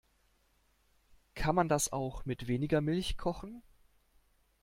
[1.35, 3.61] Kann man das auch mit weniger Milch kochen?